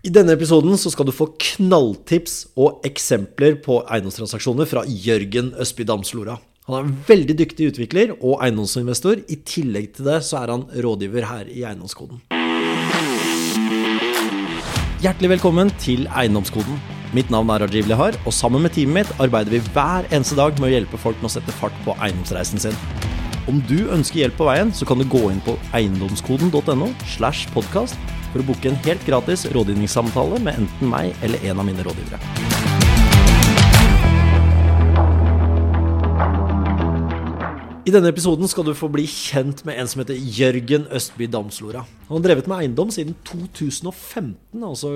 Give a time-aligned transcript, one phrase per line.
[0.00, 5.84] I denne episoden så skal du få knalltips og eksempler på eiendomstransaksjoner fra Jørgen Østby
[5.84, 6.38] Damslora.
[6.64, 9.20] Han er en veldig dyktig utvikler og eiendomsinvestor.
[9.28, 12.22] I tillegg til det så er han rådgiver her i Eiendomskoden.
[15.04, 16.80] Hjertelig velkommen til Eiendomskoden.
[17.12, 20.56] Mitt navn er Rajiv Lehar, og sammen med teamet mitt arbeider vi hver eneste dag
[20.56, 22.80] med å hjelpe folk med å sette fart på eiendomsreisen sin.
[23.50, 26.88] Om du ønsker hjelp på veien, så kan du gå inn på eiendomskoden.no
[27.18, 28.00] slash podkast
[28.32, 32.79] for å booke en helt gratis rådgivningssamtale med enten meg eller en av mine rådgivere.
[37.80, 41.86] I denne episoden skal du få bli kjent med en som heter Jørgen Østby Damslora.
[42.10, 44.90] Han har drevet med eiendom siden 2015, altså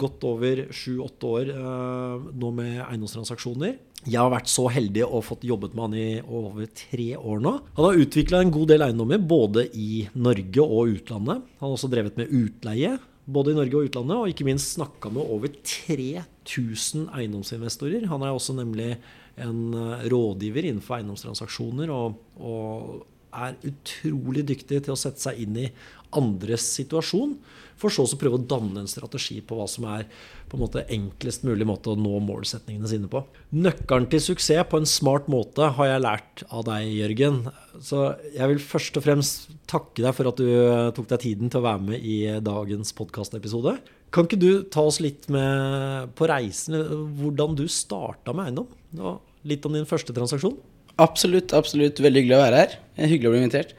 [0.00, 3.76] godt over 7-8 år eh, nå med eiendomstransaksjoner.
[4.06, 7.54] Jeg har vært så heldig og fått jobbet med han i over tre år nå.
[7.76, 11.44] Han har utvikla en god del eiendommer både i Norge og utlandet.
[11.60, 12.96] Han har også drevet med utleie
[13.30, 18.08] både i Norge og utlandet, og ikke minst snakka med over 3000 eiendomsinvestorer.
[18.10, 18.94] Han er også nemlig
[19.42, 25.58] en eh, rådgiver innenfor eiendomstransaksjoner og, og er utrolig dyktig til å sette seg inn
[25.66, 25.70] i
[26.18, 27.36] andres situasjon,
[27.78, 30.08] for så å prøve å danne en strategi på hva som er
[30.50, 33.22] på en måte enklest mulig måte å nå målsetningene sine på.
[33.54, 37.40] Nøkkelen til suksess på en smart måte har jeg lært av deg, Jørgen.
[37.78, 38.02] Så
[38.34, 40.50] jeg vil først og fremst takke deg for at du
[40.98, 43.78] tok deg tiden til å være med i dagens podkastepisode.
[44.10, 46.74] Kan ikke du ta oss litt med på reisen,
[47.22, 49.20] hvordan du starta med eiendom?
[49.48, 50.58] Litt om din første transaksjon?
[51.00, 51.54] Absolutt.
[51.56, 52.00] absolutt.
[52.02, 52.76] Veldig hyggelig å være her.
[53.00, 53.74] Hyggelig å bli invitert.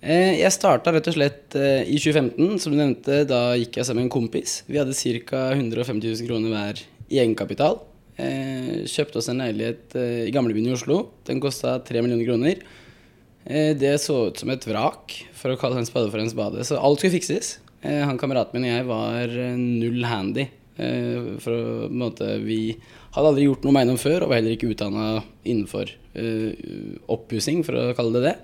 [0.00, 2.60] Eh, jeg starta rett og slett eh, i 2015.
[2.62, 4.60] Som du nevnte, da gikk jeg sammen med en kompis.
[4.70, 4.94] Vi hadde
[5.28, 5.48] ca.
[5.56, 7.80] 150 000 kroner hver i egenkapital.
[8.20, 11.02] Eh, kjøpte oss en leilighet i gamlebyen i Oslo.
[11.26, 12.62] Den kosta 3 millioner kroner.
[13.50, 16.62] Det så ut som et vrak, for å kalle en spade for en spade.
[16.68, 17.54] Så alt skulle fikses.
[17.80, 20.44] Han kameraten min og jeg var null handy.
[20.76, 22.60] For å, på en måte, vi
[23.14, 25.06] hadde aldri gjort noe med eiendom før, og var heller ikke utdanna
[25.44, 25.96] innenfor
[27.10, 28.34] oppussing, for å kalle det det.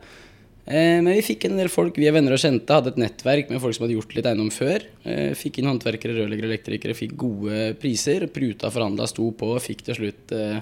[0.67, 3.53] Uh, men vi fikk en del folk, vi er venner og kjente, hadde et nettverk
[3.53, 4.83] med folk som hadde gjort litt eiendom før.
[5.05, 8.27] Uh, fikk inn håndverkere, rørleggere, elektrikere, fikk gode priser.
[8.35, 10.59] Pruta forhandla, sto på, fikk til slutt uh,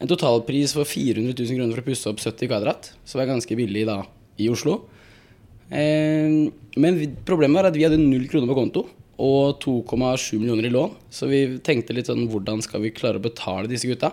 [0.00, 2.90] en totalpris for 400 000 kroner for å pusse opp 70 kvadrat.
[3.04, 4.00] Som er ganske billig da
[4.40, 4.82] i Oslo.
[5.66, 8.82] Men problemet var at vi hadde null kroner på konto
[9.16, 10.96] og 2,7 millioner i lån.
[11.10, 14.12] Så vi tenkte litt sånn hvordan skal vi klare å betale disse gutta?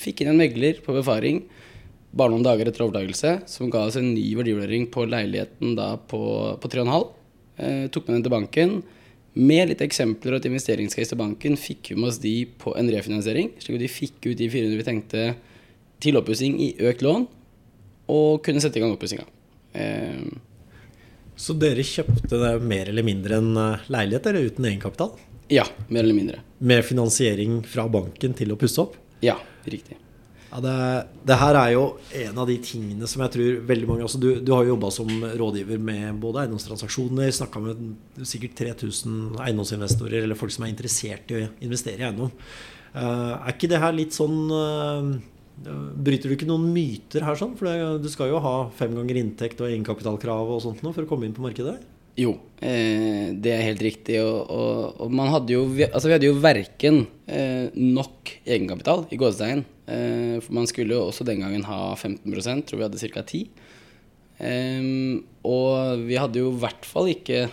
[0.00, 1.44] Fikk inn en megler på befaring
[2.14, 6.20] bare noen dager etter overtakelse, som ga oss en ny verdivurdering på leiligheten da på,
[6.62, 7.08] på 3,5.
[7.56, 8.76] Eh, tok med den til banken.
[9.34, 12.90] Med litt eksempler og et investeringscase til banken fikk vi med oss de på en
[12.94, 13.50] refinansiering.
[13.58, 15.26] Slik at de fikk ut de 400 vi tenkte
[16.04, 17.26] til oppussing i økt lån,
[18.12, 19.26] og kunne sette i gang oppussinga.
[19.74, 20.22] Eh,
[21.44, 25.12] så dere kjøpte det mer eller mindre en eh, leilighet eller uten egenkapital?
[25.52, 26.40] Ja, mer eller mindre.
[26.64, 28.96] Med finansiering fra banken til å pusse opp?
[29.24, 29.36] Ja,
[29.68, 29.98] riktig.
[30.54, 30.74] Ja, det,
[31.26, 31.82] det, her er jo
[32.22, 34.90] en av de tingene som jeg tror veldig mange altså Du, du har jo jobba
[34.94, 41.34] som rådgiver med både eiendomstransaksjoner, snakka med sikkert 3000 eiendomsinvestorer eller folk som er interessert
[41.34, 42.30] i å investere i eiendom.
[42.94, 45.10] Uh, er ikke det her litt sånn uh,
[45.54, 47.54] Bryter du ikke noen myter her, sånn?
[47.58, 51.28] For du skal jo ha fem ganger inntekt og egenkapitalkrav og sånt for å komme
[51.28, 51.78] inn på markedet?
[52.14, 54.20] Jo, eh, det er helt riktig.
[54.22, 59.18] Og, og, og, man hadde jo Altså, vi hadde jo verken eh, nok egenkapital i
[59.18, 59.64] gåsetegn.
[59.90, 63.24] Eh, for man skulle jo også den gangen ha 15% tror vi hadde ca.
[63.26, 63.46] 10
[65.46, 67.44] og vi hadde jo i hvert fall ikke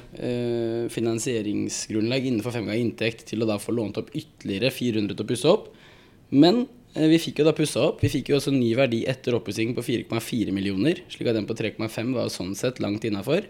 [0.92, 5.30] finansieringsgrunnlag innenfor fem ganger inntekt til å da få lånt opp ytterligere 400 til å
[5.30, 5.68] pusse opp.
[6.34, 6.64] Men
[6.94, 8.02] vi fikk jo da pussa opp.
[8.04, 11.00] Vi fikk jo også ny verdi etter oppussing på 4,4 millioner.
[11.12, 13.48] Slik at den på 3,5 var sånn sett langt innafor.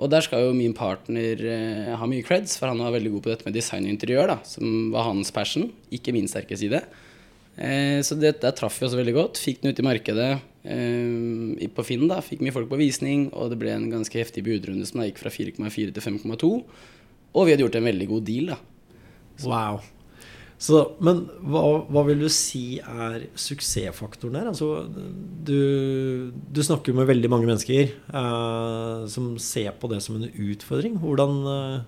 [0.00, 3.24] Og der skal jo min partner eh, ha mye creds, for han var veldig god
[3.24, 6.80] på dette med design og interiør, da, som var hans passion, ikke min sterke side.
[7.60, 9.40] Eh, så det, der traff vi også veldig godt.
[9.42, 10.30] Fikk den ut i markedet
[10.64, 12.08] eh, på Finn.
[12.10, 15.10] da, Fikk mye folk på visning, og det ble en ganske heftig budrunde som da
[15.10, 16.52] gikk fra 4,4 til 5,2.
[17.32, 18.62] Og vi hadde gjort en veldig god deal, da.
[19.36, 19.48] Så.
[19.48, 19.82] Wow.
[20.62, 21.60] Så, men hva,
[21.90, 24.50] hva, vil du si er suksessfaktoren der?
[24.52, 30.20] Altså, du, du, snakker jo med veldig mange mennesker eh, som ser på det som
[30.20, 31.00] en utfordring.
[31.02, 31.80] Hvordan eh,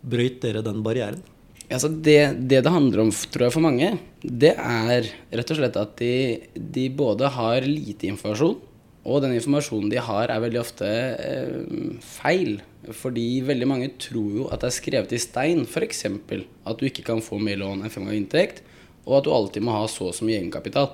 [0.00, 1.20] brøyt dere den barrieren?
[1.68, 3.90] Altså det, det, det handler om, tror jeg, for mange,
[4.24, 6.14] det er rett og slett at de,
[6.56, 8.56] de både har lite informasjon,
[9.08, 12.58] og den informasjonen de har, er veldig ofte eh, feil.
[12.94, 16.04] Fordi veldig mange tror jo at det er skrevet i stein, f.eks.
[16.08, 18.62] at du ikke kan få mer lån enn fem ganger inntekt,
[19.08, 20.92] og at du alltid må ha så og så mye egenkapital.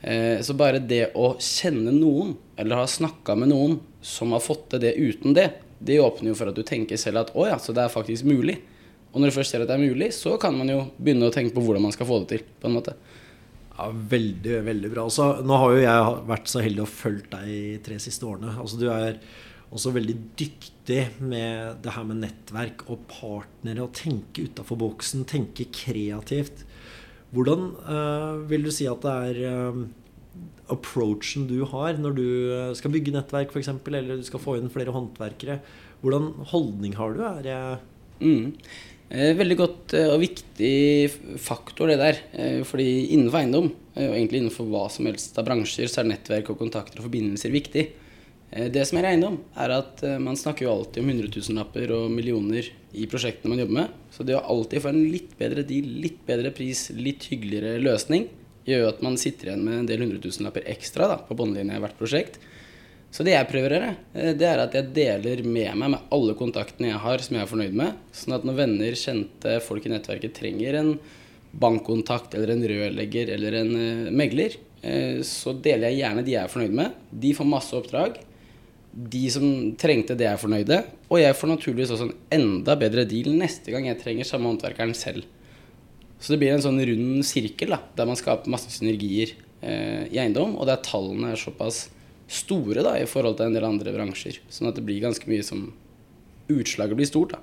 [0.00, 4.70] Eh, så bare det å kjenne noen, eller ha snakka med noen som har fått
[4.72, 5.50] til det uten det,
[5.80, 8.28] det åpner jo for at du tenker selv at å ja, så det er faktisk
[8.28, 8.58] mulig.
[9.10, 11.34] Og når du først ser at det er mulig, så kan man jo begynne å
[11.34, 12.44] tenke på hvordan man skal få det til.
[12.60, 12.94] på en måte.
[13.80, 15.06] Ja, Veldig, veldig bra.
[15.08, 18.52] Altså, nå har jo jeg vært så heldig å følge deg i tre siste årene.
[18.60, 19.16] Altså, du er
[19.70, 23.86] også veldig dyktig med det her med nettverk og partnere.
[23.86, 26.66] Å tenke utafor boksen, tenke kreativt.
[27.30, 29.84] Hvordan eh, vil du si at det er eh,
[30.74, 34.72] approachen du har når du eh, skal bygge nettverk, f.eks., eller du skal få inn
[34.74, 35.60] flere håndverkere?
[36.02, 37.24] Hvordan holdning har du?
[37.30, 37.80] Er jeg
[38.20, 38.52] Mm.
[39.10, 42.20] Eh, veldig godt eh, og viktig faktor, det der.
[42.30, 46.52] Eh, fordi innenfor eiendom, og egentlig innenfor hva som helst av bransjer, så er nettverk
[46.52, 47.88] og kontakter og forbindelser viktig.
[48.50, 52.66] Det som er eiendom, er at man snakker jo alltid om hundretusenlapper og millioner
[52.98, 53.92] i prosjektene man jobber med.
[54.10, 58.26] Så det å alltid få en litt bedre deal, litt bedre pris, litt hyggeligere løsning,
[58.66, 62.00] gjør at man sitter igjen med en del hundretusenlapper ekstra da, på båndlinja i hvert
[62.00, 62.40] prosjekt.
[63.10, 66.12] Så det jeg prøver å gjøre, eh, det er at jeg deler med meg med
[66.14, 67.98] alle kontaktene jeg har som jeg er fornøyd med.
[68.14, 70.92] Sånn at når venner, kjente folk i nettverket trenger en
[71.50, 74.54] bankkontakt eller en rørlegger eller en eh, megler,
[74.86, 77.02] eh, så deler jeg gjerne de jeg er fornøyd med.
[77.10, 78.22] De får masse oppdrag.
[78.90, 79.44] De som
[79.78, 80.80] trengte det, er fornøyde.
[81.10, 84.94] Og jeg får naturligvis også en enda bedre deal neste gang jeg trenger samme håndverkeren
[84.94, 85.26] selv.
[86.22, 89.32] Så det blir en sånn rund sirkel da, der man skaper masse synergier
[89.62, 91.86] i eiendom, og der tallene er såpass
[92.30, 94.38] store da, i forhold til en del andre bransjer.
[94.52, 95.68] Sånn at det blir ganske mye som
[96.50, 97.40] Utslaget blir stort, da.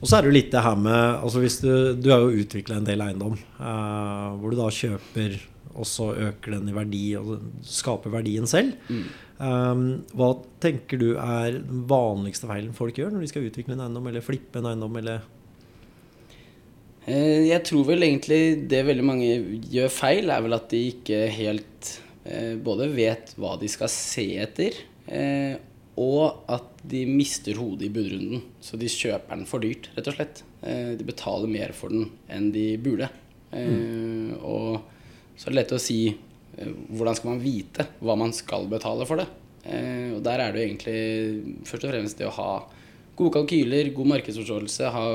[0.00, 2.42] Og så er det jo litt det her med altså hvis Du, du har jo
[2.42, 5.38] utvikla en del eiendom, eh, hvor du da kjøper
[5.70, 8.74] og så øker den i verdi og skaper verdien selv.
[8.90, 9.82] Eh,
[10.18, 10.30] hva
[10.60, 14.24] tenker du er den vanligste feilen folk gjør når de skal utvikle en eiendom, eller
[14.24, 15.20] flippe en eiendom, eller
[17.08, 19.28] Eh, Jeg tror vel egentlig det veldig mange
[19.72, 21.94] gjør feil, er vel at de ikke helt
[22.62, 24.76] både vet hva de skal se etter,
[25.10, 25.56] eh,
[26.00, 28.42] og at de mister hodet i budrunden.
[28.62, 30.42] Så de kjøper den for dyrt, rett og slett.
[30.62, 33.08] Eh, De betaler mer for den enn de burde.
[33.52, 34.80] Eh, Og
[35.36, 39.04] så er det lett å si eh, hvordan skal man vite hva man skal betale
[39.08, 39.26] for det.
[39.64, 42.50] Eh, Og der er det jo egentlig først og fremst det å ha
[43.20, 45.06] gode kalkyler, god markedsforståelse, ha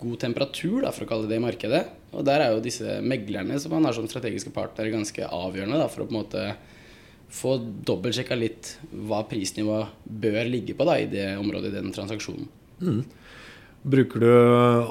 [0.00, 1.82] god temperatur, da, for å kalle det i markedet.
[2.12, 5.88] Og der er jo disse meglerne som man har som strategiske partnere, ganske avgjørende da,
[5.92, 6.48] for å på en måte
[7.32, 8.76] få dobbeltsjekka litt
[9.08, 12.46] hva prisnivået bør ligge på da, i det området, i den transaksjonen.
[13.86, 14.30] Bruker du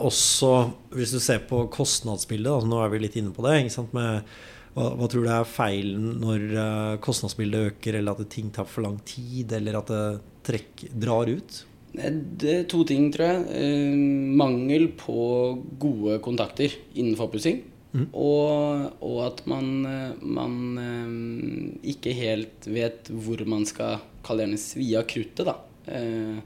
[0.08, 0.52] også,
[0.96, 3.96] hvis du ser på kostnadsbildet, da, nå er vi litt inne på det, ikke sant,
[3.96, 4.26] med
[4.76, 8.88] hva, hva tror du er feilen når eh, kostnadsbildet øker, eller at ting tar for
[8.88, 10.04] lang tid, eller at det
[10.48, 11.62] trekk, drar ut?
[12.00, 13.46] Eh, Det er to ting, tror jeg.
[13.56, 13.96] Eh,
[14.42, 15.16] mangel på
[15.80, 17.62] gode kontakter innenfor oppussing.
[18.12, 24.90] Og, og at man, eh, man ikke helt vet hvor man skal kalle gjerne svi
[25.00, 25.56] av kruttet, da.
[25.88, 26.42] Eh,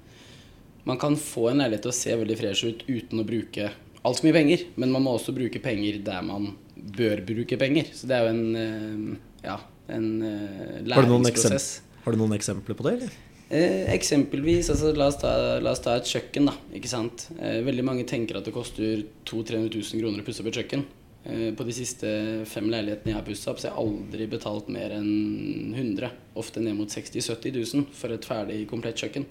[0.85, 3.71] man kan få en leilighet til å se veldig fresh ut uten å bruke
[4.05, 7.89] altfor mye penger, men man må også bruke penger der man bør bruke penger.
[7.97, 9.57] Så det er jo en, ja,
[9.89, 11.81] en eh, Har du, læringsprosess.
[12.05, 13.17] har du noen eksempler på det, eller?
[13.49, 15.31] Eh, eksempelvis, altså, la, oss ta,
[15.63, 16.45] la oss ta et kjøkken.
[16.51, 17.27] da, ikke sant?
[17.39, 20.59] Eh, veldig mange tenker at det koster 200 000-300 000 kroner å pusse opp et
[20.61, 20.85] kjøkken.
[21.25, 22.11] Eh, på de siste
[22.47, 26.61] fem leilighetene jeg har pussa opp, så har jeg aldri betalt mer enn 100 Ofte
[26.63, 29.25] ned mot 60 000-70 000 for et ferdig komplett kjøkken.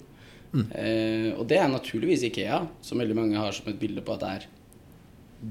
[0.53, 4.23] Eh, og det er naturligvis Ikea, som veldig mange har som et bilde på at
[4.25, 4.47] det er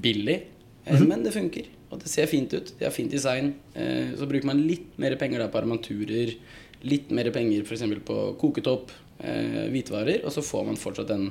[0.05, 0.37] billig.
[0.85, 2.73] Eh, Men det funker, og det ser fint ut.
[2.77, 3.53] De har fint design.
[3.73, 6.35] Eh, så bruker man litt mer penger da på armaturer,
[6.87, 7.85] litt mer penger f.eks.
[8.05, 11.29] på koketopp, eh, hvitevarer, og så får man fortsatt den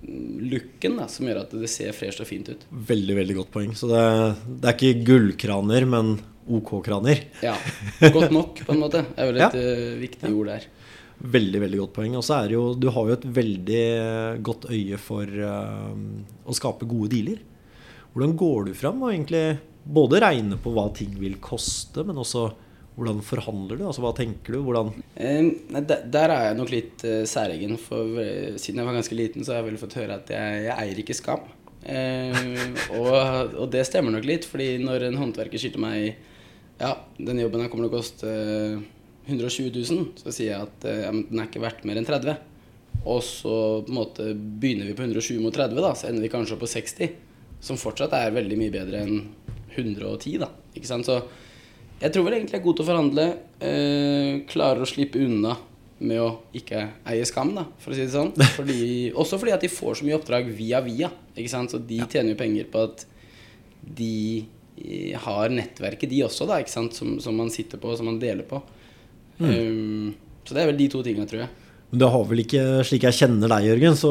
[0.00, 2.62] looken da, som gjør at det ser fresh og fint ut.
[2.70, 3.74] Veldig, veldig godt poeng.
[3.76, 4.02] Så det,
[4.62, 6.14] det er ikke gullkraner, men
[6.50, 7.26] OK-kraner.
[7.44, 7.56] Ja,
[8.00, 9.64] Godt nok, på en måte, er vel et ja.
[10.00, 10.68] viktig ord der.
[11.20, 12.16] Veldig, veldig godt poeng.
[12.16, 13.84] Og så er det jo Du har jo et veldig
[14.46, 15.92] godt øye for uh,
[16.48, 17.42] å skape gode dealer.
[18.14, 19.44] Hvordan går du fram og egentlig
[19.84, 22.48] både regne på hva ting vil koste, men også
[23.00, 23.86] hvordan forhandler du?
[23.88, 24.60] Altså hva tenker du?
[24.66, 28.98] Hvordan Eh, der, der er jeg nok litt eh, særegen, for eh, siden jeg var
[28.98, 31.48] ganske liten, så har jeg vel fått høre at jeg, jeg eier ikke skam.
[31.80, 32.36] Eh,
[33.00, 36.26] og, og det stemmer nok litt, fordi når en håndverker til meg
[36.80, 38.78] Ja, den jobben her kommer til å koste eh,
[39.30, 42.38] 120 000, så sier jeg at eh, ja, den er ikke verdt mer enn 30.
[43.00, 46.32] Og så på en måte begynner vi på 120 mot 30, da, så ender vi
[46.32, 47.12] kanskje opp på 60.
[47.64, 49.20] Som fortsatt er veldig mye bedre enn
[49.76, 50.50] 110, da.
[50.76, 51.08] Ikke sant?
[51.08, 51.20] Så
[52.00, 53.26] jeg tror vel egentlig jeg er god til å forhandle.
[53.60, 55.56] Eh, klarer å slippe unna
[56.00, 58.32] med å ikke eie skam, da, for å si det sånn.
[58.58, 58.80] Fordi,
[59.12, 61.10] også fordi at de får så mye oppdrag via via.
[61.34, 61.74] Ikke sant?
[61.74, 63.04] Så de tjener jo penger på at
[63.80, 64.14] de
[64.80, 66.96] eh, har nettverket, de også, da, ikke sant?
[66.96, 68.62] Som, som man sitter på, som man deler på.
[69.40, 70.12] Um,
[70.44, 71.69] så det er vel de to tingene, tror jeg.
[71.90, 74.10] Men du har vel ikke, slik jeg kjenner deg, Jørgen, så,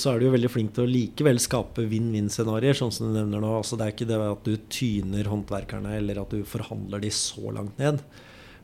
[0.00, 3.42] så er du jo veldig flink til å likevel skape vinn-vinn-scenarioer, sånn som du nevner
[3.44, 3.50] nå.
[3.58, 7.52] Altså, det er ikke det at du tyner håndverkerne, eller at du forhandler de så
[7.52, 8.00] langt ned.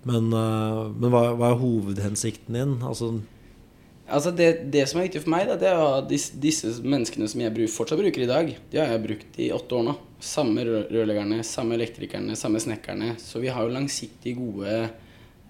[0.08, 2.72] Men, uh, men hva, hva, er hovedhensikten din?
[2.88, 3.10] Altså,
[4.08, 7.28] altså det, det, som er viktig for meg, da, det er at disse, disse, menneskene
[7.28, 9.98] som jeg fortsatt bruker i dag, de har jeg brukt i åtte år nå.
[10.24, 13.12] Samme rørleggerne, samme elektrikerne, samme snekkerne.
[13.20, 14.72] Så vi har jo langsiktig gode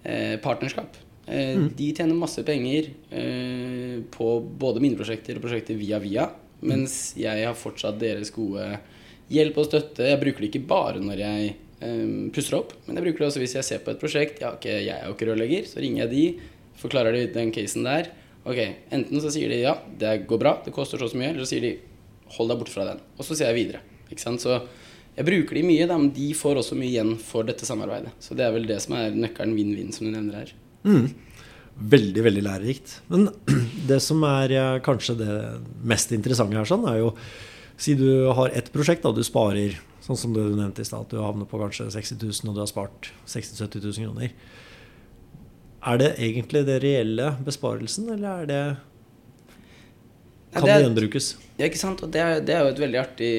[0.03, 1.04] eh, partnerskap.
[1.25, 1.69] Eh, mm.
[1.77, 6.29] De tjener masse penger eh, på både mine prosjekter og prosjekter via via.
[6.65, 7.21] Mens mm.
[7.23, 8.67] jeg har fortsatt deres gode
[9.33, 10.05] hjelp og støtte.
[10.09, 13.41] Jeg bruker det ikke bare når jeg um, pusser opp, men jeg bruker det også
[13.41, 14.43] hvis jeg ser på et prosjekt.
[14.43, 17.87] Ja, okay, jeg er jo ikke rørlegger, så ringer jeg de, forklarer de den casen
[17.87, 18.11] der.
[18.45, 18.61] Ok,
[18.93, 21.65] Enten så sier de ja, det går bra, det koster så mye, eller så sier
[21.65, 21.75] de
[22.35, 23.01] hold deg borte fra den.
[23.17, 23.81] Og så ser jeg videre.
[24.11, 24.43] Ikke sant?
[24.43, 24.59] Så
[25.15, 28.13] jeg bruker de mye, da, men de får også mye igjen for dette samarbeidet.
[28.21, 30.53] Så det er vel det som er nøkkelen vinn-vinn, som du nevner her.
[30.85, 31.09] Mm.
[31.95, 32.99] Veldig, veldig lærerikt.
[33.11, 33.27] Men
[33.89, 35.33] det som er eh, kanskje det
[35.83, 37.11] mest interessante her, sånn, er jo
[37.75, 39.73] Si du har ett prosjekt, da du sparer
[40.05, 42.61] sånn som du nevnte i stad, at du havner på kanskje 60 000 og du
[42.61, 44.29] har spart 60 000-70 000 kroner.
[45.85, 48.61] Er det egentlig det reelle besparelsen, eller er det
[50.55, 51.27] Kan ja, det, det gjenbrukes?
[51.57, 52.05] Ja, ikke sant.
[52.05, 53.31] Og det er, det er, jo et veldig artig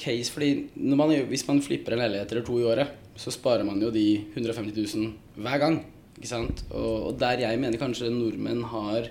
[0.00, 0.32] case.
[0.32, 3.92] fordi man, hvis man flipper en leilighet eller to i året, så sparer man jo
[3.94, 5.80] de 150 000 hver gang.
[6.20, 6.64] Ikke sant?
[6.76, 9.08] Og, der jeg mener kanskje nordmenn har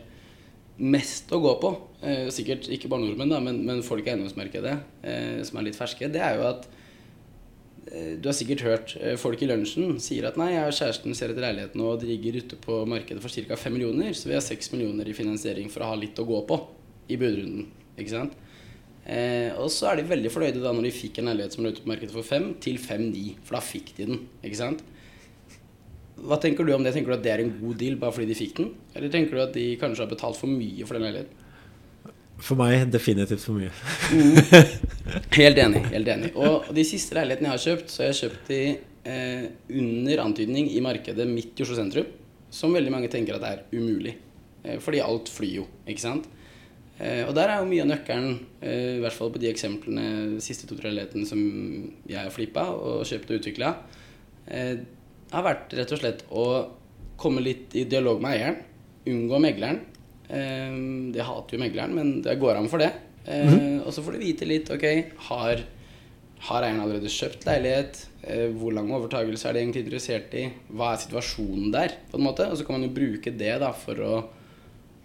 [0.79, 1.71] mest å gå på,
[2.05, 5.79] eh, sikkert ikke bare nordmenn, da, men, men folk i eiendomsmarkedet eh, som er litt
[5.79, 6.67] ferske, det er jo at
[7.89, 11.17] eh, du har sikkert hørt eh, folk i lunsjen sier at nei, jeg og kjæresten
[11.17, 13.57] ser etter leilighet nå, og de ligger ute på markedet for ca.
[13.59, 16.39] 5 millioner, så vi har 6 millioner i finansiering for å ha litt å gå
[16.47, 16.61] på
[17.09, 17.67] i budrunden.
[17.99, 18.37] Ikke sant?
[19.09, 21.73] Eh, og så er de veldig fornøyde da når de fikk en leilighet som lå
[21.73, 24.23] ute på markedet for 5, til 5-9, for da fikk de den.
[24.45, 24.83] ikke sant?
[26.27, 26.93] Hva tenker du om det?
[26.95, 28.73] Tenker du at det er en god deal bare fordi de fikk den?
[28.95, 31.45] Eller tenker du at de kanskje har betalt for mye for den leiligheten?
[32.39, 33.71] For meg definitivt for mye.
[34.15, 34.39] mm.
[35.39, 35.81] Helt enig.
[35.91, 38.61] helt enig Og de siste leilighetene jeg har kjøpt, så har jeg kjøpt de
[39.11, 39.45] eh,
[39.81, 42.07] under antydning i markedet midt i Oslo sentrum.
[42.49, 44.15] Som veldig mange tenker at det er umulig.
[44.63, 46.29] Eh, fordi alt flyr jo, ikke sant.
[46.99, 50.05] Eh, og der er jo mye av nøkkelen, eh, i hvert fall på de eksemplene,
[50.35, 51.39] de siste to-tre leilighetene som
[52.09, 53.73] jeg har flippa og kjøpt og utvikla.
[54.47, 54.81] Eh,
[55.31, 56.45] har vært rett og slett å
[57.19, 58.59] komme litt i dialog med eieren.
[59.09, 59.81] Unngå megleren.
[60.29, 60.77] Eh,
[61.13, 62.91] det hater jo megleren, men det går an for det.
[63.25, 63.75] Eh, mm.
[63.83, 64.87] Og så får du vite litt ok,
[65.29, 65.63] har,
[66.49, 68.03] har eieren allerede kjøpt leilighet?
[68.23, 70.47] Eh, hvor lang overtakelse er de egentlig interessert i?
[70.71, 71.97] Hva er situasjonen der?
[72.11, 72.49] på en måte?
[72.49, 74.19] Og så kan man jo bruke det da for å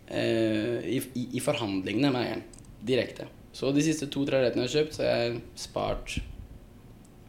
[0.05, 2.43] i, i, i forhandlingene med eieren
[2.85, 3.25] direkte.
[3.57, 6.17] Så de siste to-tre rettene jeg har kjøpt, så har jeg spart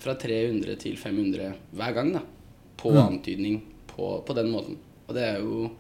[0.04, 2.12] fra 300 til 500 hver gang.
[2.18, 2.26] da
[2.80, 3.02] på mm.
[3.02, 4.80] antydning på, på, den måten.
[5.08, 5.72] Og det er jo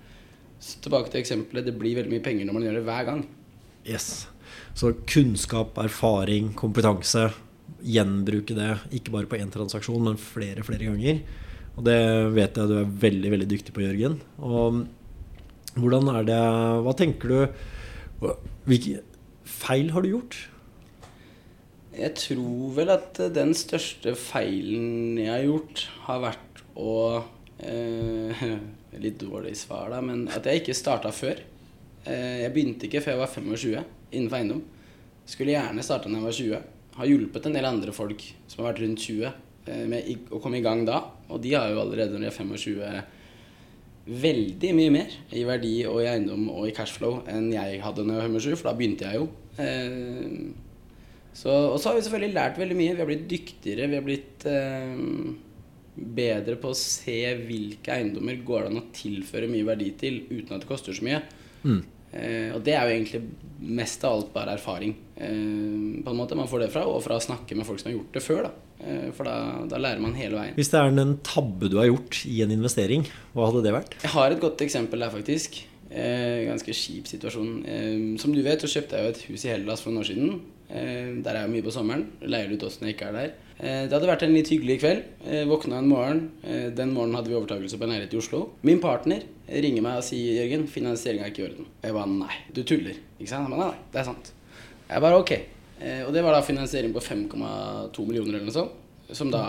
[0.82, 1.66] Tilbake til eksempelet.
[1.68, 3.20] Det blir veldig mye penger når man gjør det hver gang.
[3.86, 4.06] Yes.
[4.74, 7.28] Så kunnskap, erfaring, kompetanse.
[7.86, 11.20] Gjenbruke det ikke bare på én transaksjon, men flere flere ganger.
[11.75, 12.00] Og det
[12.34, 14.18] vet jeg du er veldig veldig dyktig på, Jørgen.
[14.40, 14.86] Og
[15.75, 16.42] hvordan er det
[16.88, 18.30] Hva tenker du
[18.66, 19.04] Hvilke
[19.46, 20.38] feil har du gjort?
[21.96, 26.45] Jeg tror vel at den største feilen jeg har gjort, har vært
[26.75, 27.24] og
[27.60, 28.46] eh,
[29.03, 31.41] Litt dårlig svar, da, men at jeg ikke starta før.
[32.08, 33.82] Eh, jeg begynte ikke før jeg var 25
[34.15, 34.62] innenfor eiendom.
[35.27, 36.62] Skulle gjerne starta da jeg var 20.
[36.96, 40.62] Har hjulpet en del andre folk som har vært rundt 20 eh, med å komme
[40.62, 41.01] i gang da.
[41.27, 43.03] Og de har jo allerede når de er 25
[44.05, 48.20] veldig mye mer i verdi og i eiendom og i cashflow enn jeg hadde når
[48.20, 49.27] jeg var 25, for da begynte jeg jo.
[49.60, 50.53] Eh,
[51.36, 52.94] så, og så har vi selvfølgelig lært veldig mye.
[52.96, 53.89] Vi har blitt dyktigere.
[53.91, 55.01] Vi har blitt eh,
[55.96, 60.56] bedre på å se hvilke eiendommer går det an å tilføre mye verdi til uten
[60.56, 61.22] at det koster så mye.
[61.64, 61.82] Mm.
[62.16, 63.22] Eh, og det er jo egentlig
[63.66, 64.96] mest av alt bare erfaring.
[65.16, 67.92] Eh, på en måte Man får det fra, og fra å snakke med folk som
[67.92, 68.48] har gjort det før.
[68.48, 68.54] Da.
[68.86, 69.38] Eh, for da,
[69.72, 70.58] da, lærer man hele veien.
[70.58, 73.96] Hvis det er en tabbe du har gjort i en investering, hva hadde det vært?
[74.04, 75.64] Jeg har et godt eksempel der, faktisk.
[75.90, 77.54] Eh, ganske kjip situasjon.
[77.70, 80.10] Eh, som du vet, så kjøpte jeg jo et hus i Hellas for noen år
[80.12, 80.36] siden.
[80.75, 82.05] Eh, der er jeg mye på sommeren.
[82.25, 83.34] Leier ut oss når jeg ikke er der.
[83.55, 85.03] Eh, det hadde vært en litt hyggelig kveld.
[85.24, 86.22] Eh, våkna en morgen.
[86.75, 88.41] Den morgenen hadde vi overtakelse på en leilighet i Oslo.
[88.67, 91.72] Min partner ringer meg og sier Jørgen, finansieringa er ikke i orden.
[91.84, 93.01] Jeg bare nei, du tuller.
[93.20, 93.48] Ikke sant?
[93.48, 94.32] Han bare, nei, det er sant.
[94.89, 95.36] Jeg bare ok.
[96.08, 98.82] Og det var da finansiering på 5,2 millioner eller noe sånt.
[99.15, 99.44] Som da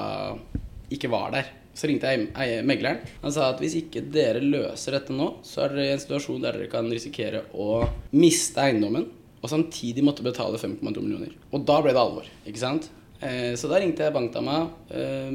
[0.92, 1.52] ikke var der.
[1.76, 3.02] Så ringte jeg megleren.
[3.22, 6.42] Han sa at hvis ikke dere løser dette nå, så er dere i en situasjon
[6.44, 7.82] der dere kan risikere å
[8.16, 9.06] miste eiendommen
[9.42, 11.34] og samtidig måtte betale 5,2 millioner.
[11.52, 12.28] Og da ble det alvor.
[12.46, 12.88] ikke sant?
[13.20, 14.58] Eh, så da ringte jeg bankdama.
[14.90, 15.32] Eh,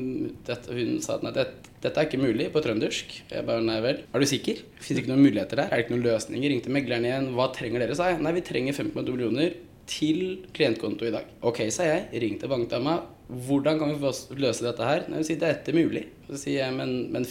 [0.48, 3.16] dette, hun sa at nei, dette er ikke mulig på trøndersk.
[3.32, 4.04] Jeg bare nei vel.
[4.14, 4.62] Er du sikker?
[4.82, 5.72] Fins ikke noen muligheter der?
[5.72, 6.54] Er det ikke noen løsninger?
[6.54, 7.32] Ringte megleren igjen.
[7.38, 7.98] Hva trenger dere?
[7.98, 8.22] sa jeg.
[8.22, 9.58] Nei, vi trenger 5,2 millioner
[9.92, 10.22] til
[10.56, 11.32] klientkonto i dag.
[11.48, 12.08] Ok, sa jeg.
[12.22, 13.00] Ringte bankdama.
[13.32, 15.08] Hvordan kan vi få løse dette her?
[15.10, 16.06] Nei, hun sier dette er mulig.
[16.30, 17.26] Så sier jeg men, men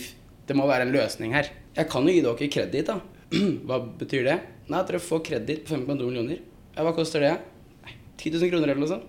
[0.49, 1.53] det må være en løsning her.
[1.77, 2.99] Jeg kan jo gi dere kreditt, da.
[3.69, 4.39] Hva betyr det?
[4.67, 6.41] Nei, at dere får kreditt på 5,2 millioner.
[6.81, 7.35] Ja, hva koster det?
[7.85, 9.09] Nei, 10 000 kroner eller noe sånt.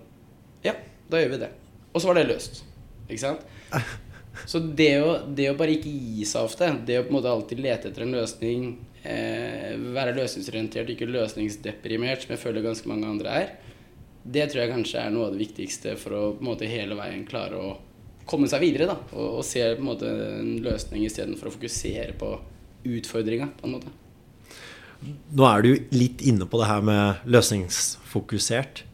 [0.60, 0.74] Ja,
[1.08, 1.48] da gjør vi det.
[1.88, 2.58] Og så var det løst.
[3.06, 3.46] Ikke sant?
[4.48, 7.32] Så det å, det å bare ikke gi seg ofte, det å på en måte
[7.32, 8.66] alltid lete etter en løsning,
[9.08, 13.54] eh, være løsningsorientert, ikke løsningsdeprimert, som jeg føler ganske mange andre er,
[14.36, 16.96] det tror jeg kanskje er noe av det viktigste for å på en måte hele
[17.00, 17.72] veien klare å
[18.28, 18.92] komme seg videre.
[18.92, 22.36] da, Og, og se på en måte en løsning istedenfor å fokusere på
[22.92, 23.48] utfordringa.
[23.56, 23.96] på en måte.
[25.02, 28.84] Nå er du litt inne på det her med løsningsfokusert.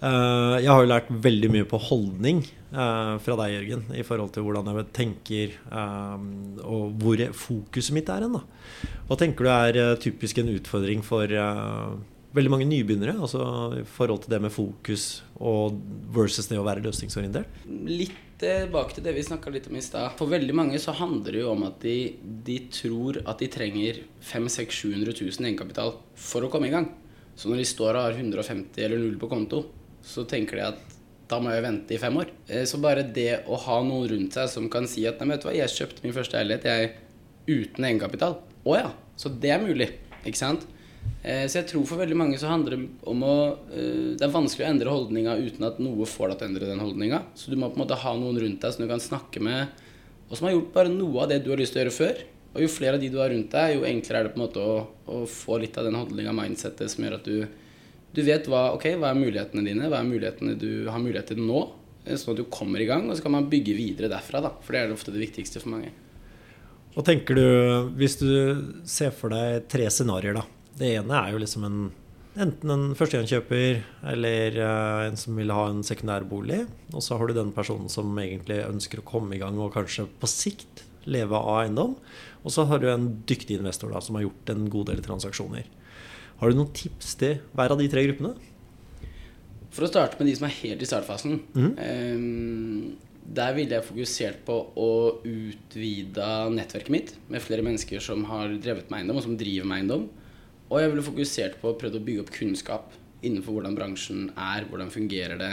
[0.00, 4.30] Eh, jeg har jo lært veldig mye på holdning eh, fra deg, Jørgen, i forhold
[4.32, 6.22] til hvordan jeg tenker eh,
[6.64, 8.38] og hvor fokuset mitt er hen.
[9.10, 11.28] Hva tenker du er typisk en utfordring for
[12.36, 13.16] veldig mange nybegynnere?
[13.18, 13.44] Altså
[13.80, 15.78] i forhold til det med fokus og
[16.14, 17.62] versus det å være løsningsorientert?
[17.88, 20.14] Litt tilbake til det vi snakka litt om i stad.
[20.16, 21.96] For veldig mange så handler det jo om at de,
[22.46, 26.88] de tror at de trenger 500 700 000 egenkapital for å komme i gang.
[27.36, 29.64] Så når de står og har 150 eller 0 på konto,
[30.04, 30.96] så tenker de at
[31.30, 32.32] da må jeg vente i fem år.
[32.48, 35.44] Eh, så bare det å ha noen rundt seg som kan si at nei, vet
[35.44, 36.90] du hva, jeg kjøpte min første leilighet jeg
[37.50, 38.40] uten egenkapital.
[38.66, 39.92] Å ja, så det er mulig.
[40.24, 40.66] Ikke sant?
[41.22, 43.34] Eh, så jeg tror for veldig mange så handler det om å
[43.68, 46.70] eh, Det er vanskelig å endre holdninga uten at noe får deg til å endre
[46.72, 47.22] den holdninga.
[47.36, 49.88] Så du må på en måte ha noen rundt deg som du kan snakke med,
[50.28, 52.22] og som har gjort bare noe av det du har lyst til å gjøre før.
[52.50, 54.46] Og jo flere av de du har rundt deg, jo enklere er det på en
[54.46, 57.44] måte å, å få litt av den holdninga, mindsettet, som gjør at du
[58.10, 61.42] du vet hva, okay, hva er mulighetene dine, hva er mulighetene du har mulighet til
[61.46, 61.60] nå.
[62.04, 64.42] Eh, sånn at du kommer i gang, og så kan man bygge videre derfra.
[64.42, 65.92] Da, for det er ofte det viktigste for mange.
[66.96, 67.44] Hva tenker du,
[68.00, 68.32] hvis du
[68.88, 70.46] ser for deg tre scenarioer, da.
[70.78, 71.80] Det ene er jo liksom en
[72.38, 73.80] Enten en førstegangskjøper
[74.12, 76.60] eller uh, en som vil ha en sekundærbolig.
[76.94, 80.06] Og så har du den personen som egentlig ønsker å komme i gang og kanskje
[80.22, 81.96] på sikt leve av eiendom.
[82.44, 85.66] Og så har du en dyktig investor da, som har gjort en god del transaksjoner.
[86.40, 88.32] Har du noen tips til hver av de tre gruppene?
[89.74, 91.36] For å starte med de som er helt i startfasen.
[91.54, 91.72] Mm.
[91.82, 94.92] Um, der ville jeg fokusert på å
[95.26, 99.82] utvide nettverket mitt med flere mennesker som har drevet med eiendom, og som driver med
[99.82, 100.08] eiendom.
[100.70, 102.94] Og jeg ville fokusert på å prøve å bygge opp kunnskap
[103.26, 105.52] innenfor hvordan bransjen er, hvordan fungerer det.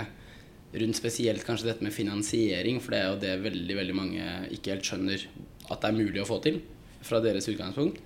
[0.77, 4.75] Rundt spesielt kanskje dette med finansiering, for det er jo det veldig, veldig mange ikke
[4.75, 5.25] helt skjønner
[5.67, 6.61] at det er mulig å få til
[7.07, 7.99] fra deres utgangspunkt.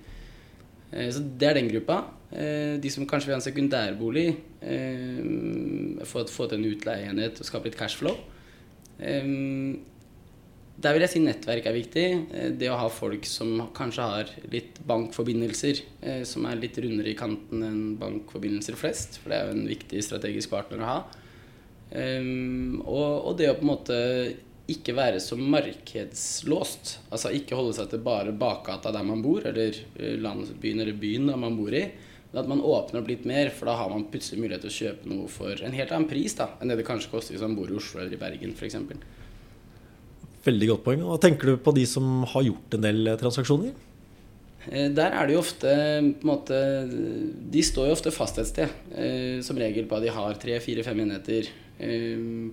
[0.92, 2.02] Eh, så det er den gruppa.
[2.32, 4.26] Eh, de som kanskje vil ha en sekundærbolig,
[4.62, 8.16] eh, få, til en utleieenhet og skape litt cashflow.
[10.82, 12.04] Der vil jeg si nettverk er viktig.
[12.58, 15.82] Det å ha folk som kanskje har litt bankforbindelser,
[16.26, 20.00] som er litt rundere i kanten enn bankforbindelser flest, for det er jo en viktig
[20.02, 20.96] strategisk partner å ha.
[21.92, 24.00] Og, det å på en måte
[24.70, 26.96] ikke være så markedslåst.
[27.12, 31.32] Altså ikke holde seg til bare bakgata der man bor, eller eh, landsbyen eller byen
[31.32, 31.84] der man bor i.
[32.32, 34.76] Men at man åpner opp litt mer, for da har man plutselig mulighet til å
[34.78, 37.58] kjøpe noe for en helt annen pris da, enn det det kanskje koster hvis man
[37.58, 38.78] bor i Oslo eller i Bergen f.eks.
[40.42, 41.06] Veldig godt poeng.
[41.06, 43.74] Hva tenker du på de som har gjort en del transaksjoner?
[44.70, 46.58] Eh, der er det jo ofte på en måte,
[47.52, 48.78] De står jo ofte fast et sted.
[48.94, 51.50] Eh, som regel på at de har tre, fire, fem enheter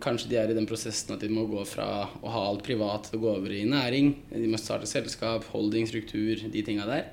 [0.01, 3.05] kanskje de er i den prosessen at de må gå fra å ha alt privat
[3.05, 4.15] til å gå over i næring.
[4.31, 7.11] De må starte selskap, holdingstruktur, de tinga der.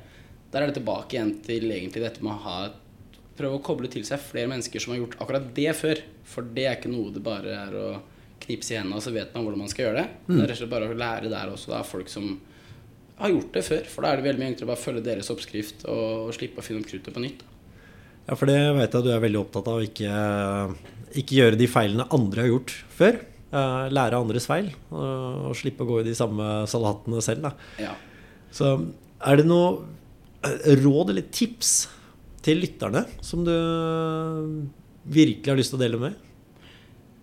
[0.52, 2.56] Der er det tilbake igjen til egentlig dette med å ha
[3.36, 6.00] prøve å koble til seg flere mennesker som har gjort akkurat det før.
[6.24, 7.88] For det er ikke noe det bare er å
[8.46, 10.06] knipse i hendene, så vet man hvordan man skal gjøre det.
[10.26, 10.32] Mm.
[10.32, 11.72] Det er rett og slett bare å lære der også.
[11.74, 12.30] Da, folk som
[13.16, 13.86] har gjort det før.
[13.90, 16.66] For da er det veldig mye enklere å bare følge deres oppskrift og, slippe å
[16.66, 17.46] finne opp kruttet på nytt.
[18.26, 19.84] Ja, for det vet jeg du er veldig opptatt av.
[19.86, 20.10] Ikke
[21.16, 23.18] ikke gjøre de feilene andre har gjort før.
[23.46, 25.04] Uh, lære andres feil og,
[25.46, 27.46] og, slippe å gå i de samme salatene selv.
[27.80, 27.94] Ja.
[28.52, 28.72] Så
[29.22, 29.86] er det noe
[30.44, 31.86] eh, råd eller tips
[32.44, 33.54] til lytterne som du
[35.06, 36.18] virkelig har lyst til å dele med?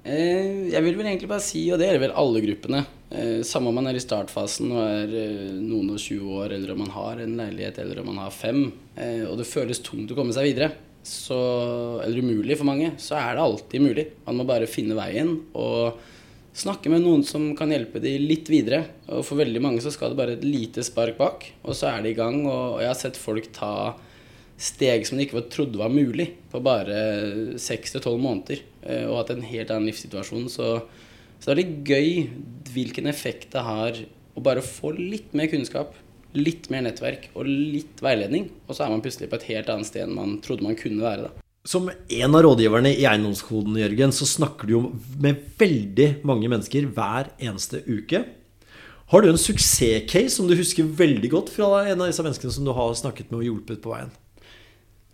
[0.03, 3.71] Eh, jeg vil vel egentlig bare si, og det gjelder vel alle gruppene eh, Samme
[3.71, 6.91] om man er i startfasen og er eh, noen og 20 år, eller om man
[6.91, 8.65] har en leilighet, eller om man har fem,
[8.99, 11.37] og det føles tungt å komme seg videre, så,
[12.03, 14.05] eller umulig for mange, så er det alltid mulig.
[14.27, 15.97] Man må bare finne veien og
[16.53, 18.83] snakke med noen som kan hjelpe de litt videre.
[19.09, 22.05] Og for veldig mange så skal det bare et lite spark bak, og så er
[22.05, 22.43] de i gang.
[22.45, 23.73] Og jeg har sett folk ta
[24.59, 28.61] steg som de ikke trodde var mulig, på bare seks til tolv måneder.
[28.83, 30.49] Eh, og hatt en helt annen livssituasjon.
[30.51, 30.75] Så,
[31.39, 32.09] Så det er litt gøy
[32.71, 33.97] hvilken effekt det har
[34.33, 35.93] å bare få litt mer kunnskap,
[36.33, 39.89] litt mer nettverk og litt veiledning, og så er man plutselig på et helt annet
[39.89, 41.27] sted enn man trodde man kunne være.
[41.27, 41.43] da.
[41.67, 44.81] Som en av rådgiverne i Eiendomskoden, Jørgen, så snakker du jo
[45.19, 48.23] med veldig mange mennesker hver eneste uke.
[49.13, 52.65] Har du en suksesscase som du husker veldig godt fra en av disse menneskene som
[52.67, 54.11] du har snakket med og hjulpet på veien?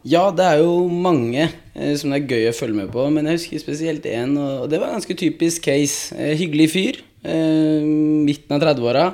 [0.08, 3.28] Ja, det er jo mange eh, som det er gøy å følge med på, men
[3.28, 6.16] jeg husker spesielt én, og det var en ganske typisk case.
[6.16, 9.10] Eh, hyggelig fyr, eh, midten av 30-åra.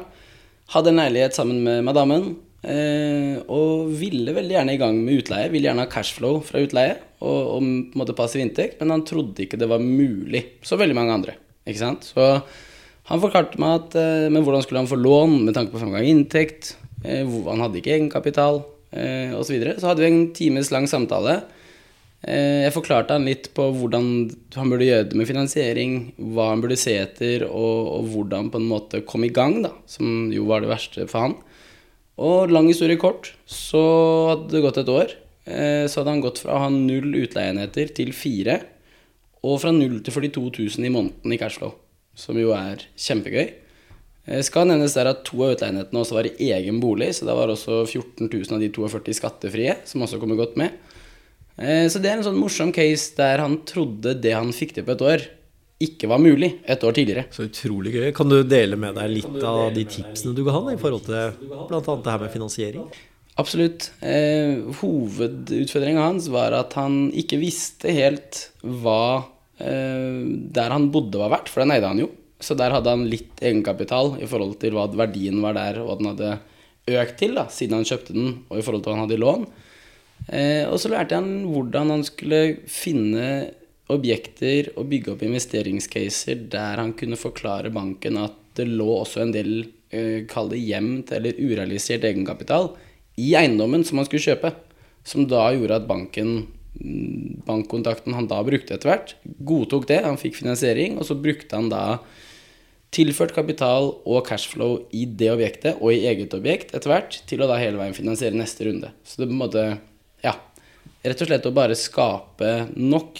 [0.75, 2.35] Hadde en leilighet sammen med madammen.
[2.65, 5.49] Eh, og ville veldig gjerne i gang med utleie.
[5.53, 9.05] Ville gjerne ha cashflow fra utleie og, og på en måte passiv inntekt, men han
[9.05, 10.41] trodde ikke det var mulig.
[10.65, 11.35] Så veldig mange andre.
[11.65, 12.07] Ikke sant?
[12.13, 12.29] Så
[13.09, 16.07] han forklarte meg at eh, men hvordan skulle han få lån med tanke på fremgang
[16.09, 16.75] inntekt.
[17.05, 18.63] Eh, han hadde ikke egenkapital
[18.95, 19.59] eh, osv.
[19.61, 21.39] Så, så hadde vi en times lang samtale.
[22.25, 24.05] Eh, jeg forklarte han litt på hvordan
[24.55, 25.97] han burde gjøre det med finansiering,
[26.33, 29.75] hva han burde se etter, og, og hvordan på en måte kom i gang, da,
[29.89, 31.35] som jo var det verste for han.
[32.25, 33.83] Og lang historie kort, så
[34.31, 35.13] hadde det gått et år.
[35.45, 38.61] Eh, så hadde han gått fra å ha null utleieenheter til fire.
[39.45, 40.47] Og fra null til 42
[40.79, 41.75] 000 i måneden i cashflow,
[42.17, 43.51] som jo er kjempegøy.
[44.25, 47.37] Eh, skal nevnes der at to av utleienhetene også var i egen bolig, så da
[47.37, 50.75] var også 14 000 av de 42 skattefrie, som også kommer godt med.
[51.57, 54.87] Eh, så det er en sånn morsom case der han trodde det han fikk til
[54.87, 55.27] på et år,
[55.85, 57.25] ikke var mulig et år tidligere.
[57.35, 58.07] Så utrolig gøy.
[58.15, 61.35] Kan du dele med deg litt av de tipsene du ga han i forhold til
[61.51, 61.81] bl.a.
[61.83, 62.85] det her med finansiering?
[63.35, 63.89] Absolutt.
[63.99, 69.25] Eh, hovedutfordringa hans var at han ikke visste helt hva
[69.59, 70.21] eh,
[70.55, 72.07] der han bodde var verdt, for den eide han jo.
[72.43, 75.99] Så der hadde han litt egenkapital i forhold til hva verdien var der, og hva
[75.99, 76.33] den hadde
[77.01, 79.23] økt til da, siden han kjøpte den, og i forhold til hva han hadde i
[79.23, 79.45] lån.
[80.25, 83.29] Eh, og så lærte han hvordan han skulle finne
[83.93, 89.33] objekter og bygge opp investeringscaser der han kunne forklare banken at det lå også en
[89.35, 89.51] del
[89.93, 92.71] eh, kall det gjemt eller urealisert egenkapital
[93.21, 94.53] i eiendommen som han skulle kjøpe.
[95.05, 96.47] Som da gjorde at banken,
[97.47, 99.15] bankkontakten han da brukte etter hvert,
[99.47, 100.01] godtok det.
[100.05, 101.99] Han fikk finansiering, og så brukte han da
[102.95, 107.49] tilført kapital og cashflow i det objektet og i eget objekt etter hvert til å
[107.49, 108.91] da hele veien finansiere neste runde.
[109.03, 109.65] Så det på en måte,
[110.23, 110.35] ja,
[111.03, 113.19] rett og slett å bare skape nok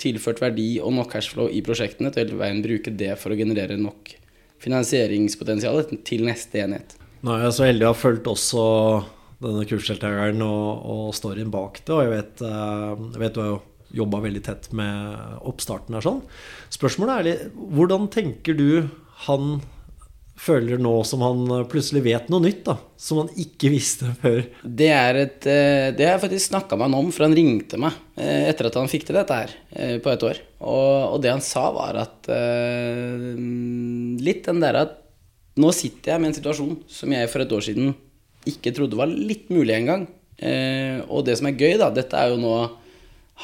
[0.00, 3.78] tilført verdi og nok cashflow i prosjektene til hele veien bruke det for å generere
[3.80, 4.12] nok
[4.60, 6.96] finansieringspotensial til neste enhet.
[7.24, 8.64] Nå er jeg så heldig å ha fulgt også
[9.42, 13.54] denne kursdeltakeren og, og storyen bak det, og jeg vet, eh, jeg vet du har
[13.54, 13.62] jo
[13.96, 16.20] jobba veldig tett med oppstarten her sånn.
[16.74, 18.68] Spørsmålet er litt hvordan tenker du
[19.26, 19.58] han
[20.36, 24.42] føler nå som han plutselig vet noe nytt, da, som han ikke visste før?
[24.64, 27.80] Det er et eh, Det har jeg faktisk snakka med han om, for han ringte
[27.80, 29.54] meg eh, etter at han fikk til dette her
[30.02, 30.42] på et år.
[30.60, 32.28] Og, og det han sa, var at
[34.26, 35.02] Litt den der at
[35.60, 37.94] nå sitter jeg med en situasjon som jeg for et år siden
[38.50, 40.06] ikke trodde var litt mulig engang.
[40.36, 42.56] Eh, og det som er gøy, da Dette er jo nå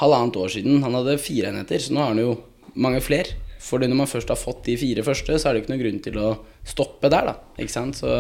[0.00, 0.82] halvannet år siden.
[0.84, 2.36] Han hadde fire enheter, så nå har han jo
[2.74, 3.36] mange flere.
[3.62, 6.02] For når man først har fått de fire første, så er det ikke noen grunn
[6.04, 6.32] til å
[6.66, 7.36] stoppe der, da.
[7.62, 7.98] Ikke sant?
[8.00, 8.16] Så,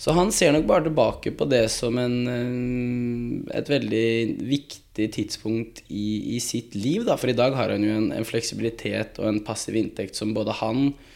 [0.00, 2.16] så han ser nok bare tilbake på det som en,
[3.54, 4.08] et veldig
[4.48, 7.18] viktig tidspunkt i, i, sitt liv, da.
[7.20, 10.58] For i dag har han jo en, en fleksibilitet og en passiv inntekt som både
[10.62, 11.15] han Eh,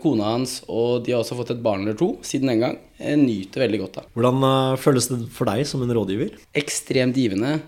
[0.00, 2.76] kona hans og de har også fått et barn eller to siden den gang.
[2.96, 4.06] Jeg nyter veldig godt av.
[4.16, 6.38] Hvordan uh, føles det for deg som en rådgiver?
[6.56, 7.58] Ekstremt givende.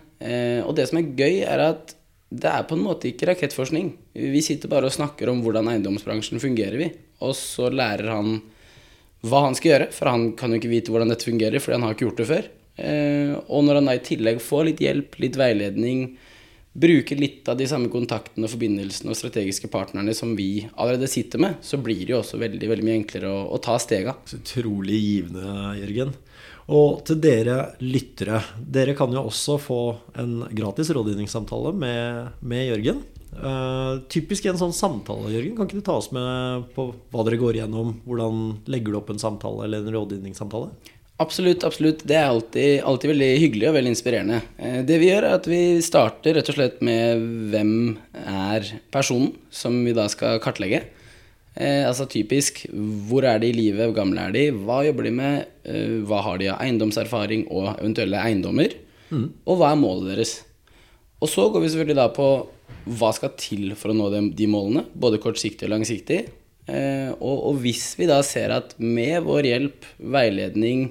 [0.65, 1.95] Og det som er gøy, er at
[2.33, 3.91] det er på en måte ikke rakettforskning.
[4.15, 6.89] Vi sitter bare og snakker om hvordan eiendomsbransjen fungerer, vi.
[7.27, 8.37] Og så lærer han
[9.27, 11.87] hva han skal gjøre, for han kan jo ikke vite hvordan dette fungerer, fordi han
[11.87, 12.49] har ikke gjort det før.
[13.53, 16.07] Og når han da i tillegg får litt hjelp, litt veiledning,
[16.73, 21.61] bruker litt av de samme kontaktene, forbindelsene og strategiske partnerne som vi allerede sitter med,
[21.61, 24.17] så blir det jo også veldig, veldig mye enklere å, å ta stega.
[24.29, 26.15] Så utrolig givende, Jørgen.
[26.73, 29.81] Og til dere lyttere, dere kan jo også få
[30.23, 33.03] en gratis rådgivningssamtale med, med Jørgen.
[33.33, 37.27] Uh, typisk i en sånn samtale, Jørgen, kan ikke du ta oss med på hva
[37.27, 37.95] dere går igjennom?
[38.07, 40.73] Hvordan legger du opp en samtale eller en rådgivningssamtale?
[41.23, 41.65] Absolutt.
[41.65, 42.03] absolutt.
[42.09, 44.41] Det er alltid, alltid, veldig hyggelig og veldig inspirerende.
[44.59, 47.75] Eh, det vi gjør, er at vi starter rett og slett med hvem
[48.23, 50.83] er personen som vi da skal kartlegge.
[51.53, 52.63] Eh, altså typisk
[53.09, 56.23] hvor er de i livet, hvor gamle er de, hva jobber de med, eh, hva
[56.25, 58.73] har de av eiendomserfaring og eventuelle eiendommer,
[59.11, 59.27] mm.
[59.45, 60.39] og hva er målet deres.
[61.23, 62.29] Og så går vi selvfølgelig da på
[62.99, 66.25] hva skal til for å nå de, de målene, både kortsiktig og langsiktig.
[66.71, 70.89] Eh, og, og, hvis vi da ser at med vår hjelp, veiledning,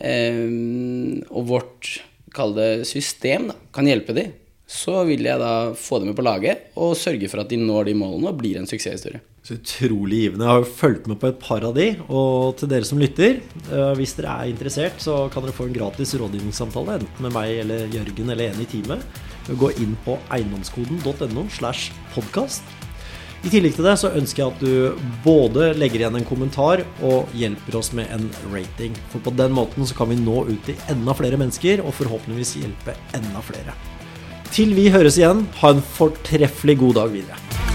[0.00, 1.90] og vårt
[2.34, 4.32] kall det system da, kan hjelpe dem,
[4.66, 7.90] så vil jeg da få dem med på laget og sørge for at de når
[7.90, 9.20] de målene og blir en suksesshistorie.
[9.44, 10.46] Så utrolig givende.
[10.46, 11.90] Jeg har jo fulgt med på et par av de.
[12.08, 15.76] Og til dere som lytter, eh, hvis dere er interessert, så kan dere få en
[15.76, 19.04] gratis rådgivningssamtale, enten med meg eller Jørgen eller en i teamet.
[19.60, 22.64] Gå inn på eiendomskoden.no slash podkast.
[23.44, 27.28] I tillegg til det så ønsker jeg at du både legger igjen en kommentar og
[27.36, 28.96] hjelper oss med en rating.
[29.12, 32.54] For på den måten så kan vi nå ut til enda flere mennesker og forhåpentligvis
[32.62, 33.76] hjelpe enda flere.
[34.48, 37.73] Til vi høres igjen, ha en fortreffelig god dag videre.